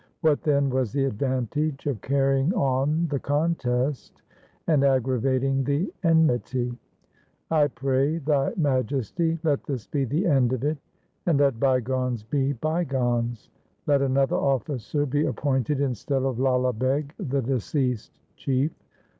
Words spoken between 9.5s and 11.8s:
this be the end of it, and let